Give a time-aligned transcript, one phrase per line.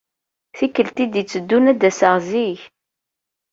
[0.57, 2.61] Tikelt i d-iteddun ad d-aseɣ zik.